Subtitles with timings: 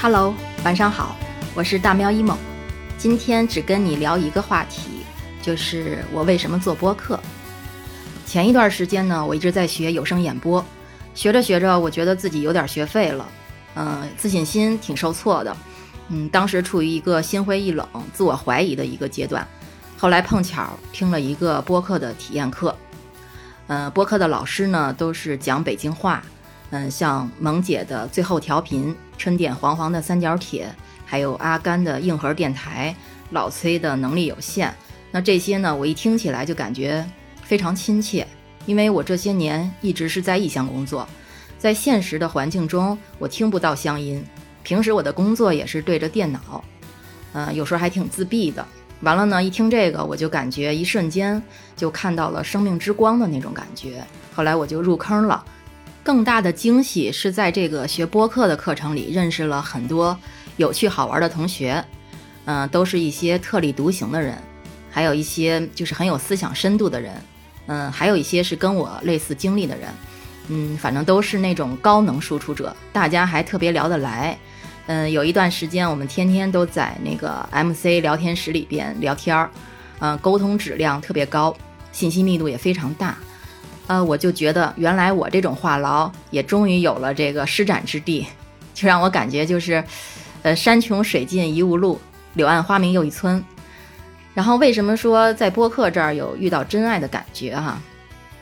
[0.00, 0.32] Hello，
[0.64, 1.16] 晚上好，
[1.56, 2.38] 我是大喵一梦
[2.96, 5.04] 今天只跟你聊一个话题，
[5.42, 7.18] 就是我为什么做播客。
[8.24, 10.64] 前一段时间呢，我一直在学有声演播，
[11.16, 13.26] 学着学着，我觉得自己有点学废了，
[13.74, 15.56] 嗯，自信心挺受挫的，
[16.10, 17.84] 嗯，当时处于一个心灰意冷、
[18.14, 19.44] 自我怀疑的一个阶段。
[19.98, 22.72] 后来碰巧听了一个播客的体验课，
[23.66, 26.22] 嗯，播客的老师呢都是讲北京话。
[26.70, 30.68] 嗯，像萌姐的最后调频、春点黄黄的三角铁，
[31.06, 32.94] 还有阿甘的硬核电台、
[33.30, 34.72] 老崔的能力有限，
[35.10, 37.02] 那这些呢，我一听起来就感觉
[37.42, 38.26] 非常亲切，
[38.66, 41.08] 因为我这些年一直是在异乡工作，
[41.58, 44.22] 在现实的环境中，我听不到乡音。
[44.62, 46.62] 平时我的工作也是对着电脑，
[47.32, 48.62] 嗯，有时候还挺自闭的。
[49.00, 51.42] 完了呢，一听这个，我就感觉一瞬间
[51.74, 54.04] 就看到了生命之光的那种感觉。
[54.34, 55.42] 后来我就入坑了。
[56.08, 60.18] 更大的惊喜是在这个学播客的课程里认识了很多
[60.56, 61.84] 有趣好玩的同学，
[62.46, 64.34] 嗯，都是一些特立独行的人，
[64.90, 67.12] 还有一些就是很有思想深度的人，
[67.66, 69.90] 嗯，还有一些是跟我类似经历的人，
[70.48, 74.34] 嗯，反正都是那种高能输出者，大家还特别聊得来，
[74.86, 79.50] 嗯，有一段时间我们天天都在那个 MC 聊天室里边聊天儿，
[79.98, 81.54] 嗯，沟通质量特别高，
[81.92, 83.14] 信息密度也非常大。
[83.88, 88.26] 呃，我就觉得原来我这种话痨也终于有了这个施展之地，
[88.74, 89.82] 就让我感觉就是，
[90.42, 91.98] 呃，山穷水尽疑无路，
[92.34, 93.42] 柳暗花明又一村。
[94.34, 97.80] 然后为什么说在播客这儿有遇到真爱的感觉哈？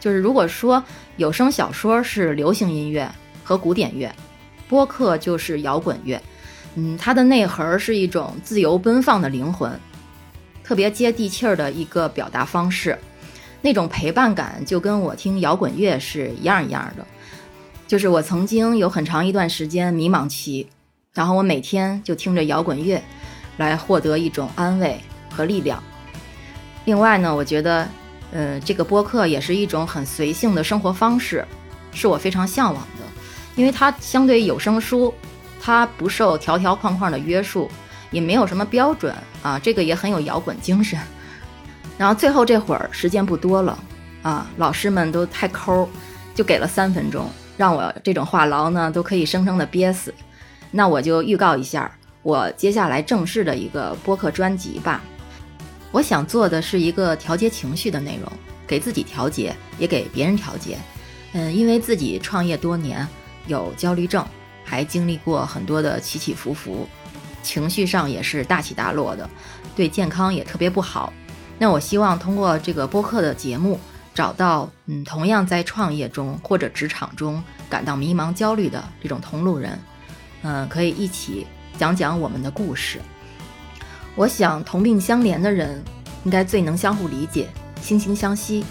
[0.00, 0.82] 就是如果说
[1.16, 3.10] 有声小说是流行音乐
[3.44, 4.10] 和古典乐，
[4.68, 6.22] 播客就是摇滚乐，
[6.76, 9.70] 嗯，它的内核是一种自由奔放的灵魂，
[10.62, 12.96] 特别接地气儿的一个表达方式。
[13.62, 17.06] 那种陪伴感就跟我听摇滚乐是一样一样的，
[17.86, 20.66] 就是我曾经有很长一段时间迷茫期，
[21.14, 23.00] 然后我每天就听着摇滚乐，
[23.58, 25.00] 来获得一种安慰
[25.30, 25.82] 和力量。
[26.86, 27.88] 另外呢，我觉得，
[28.32, 31.46] 呃，这个播客也是一种很随性的生活方式，
[31.92, 33.04] 是我非常向往的，
[33.54, 35.14] 因为它相对有声书，
[35.60, 37.70] 它不受条条框框的约束，
[38.10, 40.98] 也没有什么标准啊，这个也很有摇滚精神。
[41.98, 43.78] 然后最后这会儿时间不多了，
[44.22, 45.88] 啊，老师们都太抠，
[46.34, 50.12] 就给了三分钟，让我这种话痨呢都可以生生的憋死。
[50.70, 51.90] 那我就预告一下，
[52.22, 55.02] 我接下来正式的一个播客专辑吧。
[55.90, 58.32] 我想做的是一个调节情绪的内容，
[58.66, 60.78] 给自己调节，也给别人调节。
[61.34, 63.06] 嗯，因为自己创业多年，
[63.46, 64.26] 有焦虑症，
[64.64, 66.88] 还经历过很多的起起伏伏，
[67.42, 69.28] 情绪上也是大起大落的，
[69.76, 71.12] 对健康也特别不好。
[71.62, 73.78] 那我希望通过这个播客的节目，
[74.12, 77.40] 找到嗯同样在创业中或者职场中
[77.70, 79.78] 感到迷茫焦虑的这种同路人，
[80.42, 81.46] 嗯，可以一起
[81.78, 82.98] 讲讲我们的故事。
[84.16, 85.80] 我想同病相怜的人
[86.24, 87.48] 应该最能相互理解、
[87.80, 88.64] 惺惺相惜，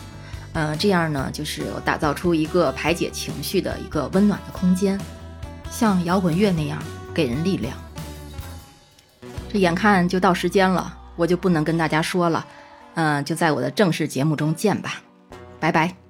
[0.52, 5.00] 嗯，这样呢就是打造出一个排解情绪的一个温暖的空间，
[5.72, 6.78] 像摇滚乐那样
[7.14, 7.74] 给人力量。
[9.50, 12.46] 这眼看就到时间了，我就不能跟大家说了。
[12.96, 15.02] 嗯，就在我的正式节目中见吧，
[15.60, 16.01] 拜拜。